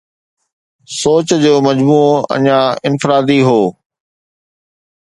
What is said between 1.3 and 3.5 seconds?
جو مجموعو اڃا انفرادي